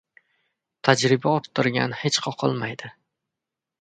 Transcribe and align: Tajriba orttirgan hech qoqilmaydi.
Tajriba 0.87 1.33
orttirgan 1.39 1.93
hech 1.99 2.19
qoqilmaydi. 2.29 2.95